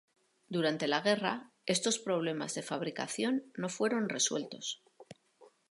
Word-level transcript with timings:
Durante 0.49 0.87
la 0.87 1.01
guerra, 1.01 1.51
estos 1.67 1.99
problemas 1.99 2.55
de 2.55 2.63
fabricación 2.63 3.43
no 3.55 3.69
fueron 3.69 4.09
resueltos. 4.09 4.81